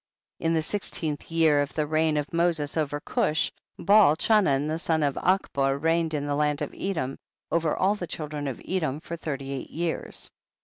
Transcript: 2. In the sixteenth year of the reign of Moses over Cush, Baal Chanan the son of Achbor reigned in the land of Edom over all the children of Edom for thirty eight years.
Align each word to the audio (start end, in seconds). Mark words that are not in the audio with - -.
2. 0.39 0.45
In 0.47 0.53
the 0.55 0.63
sixteenth 0.63 1.29
year 1.29 1.61
of 1.61 1.73
the 1.75 1.85
reign 1.85 2.17
of 2.17 2.33
Moses 2.33 2.75
over 2.75 2.99
Cush, 2.99 3.51
Baal 3.77 4.15
Chanan 4.15 4.67
the 4.67 4.79
son 4.79 5.03
of 5.03 5.13
Achbor 5.13 5.77
reigned 5.77 6.15
in 6.15 6.25
the 6.25 6.33
land 6.33 6.63
of 6.63 6.73
Edom 6.73 7.19
over 7.51 7.77
all 7.77 7.93
the 7.93 8.07
children 8.07 8.47
of 8.47 8.59
Edom 8.67 8.99
for 8.99 9.15
thirty 9.15 9.51
eight 9.51 9.69
years. 9.69 10.31